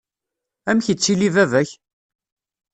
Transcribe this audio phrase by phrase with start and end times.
[0.69, 1.69] Amek ittili baba-k?